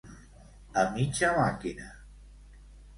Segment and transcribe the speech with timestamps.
[0.85, 1.95] A mitja màquina.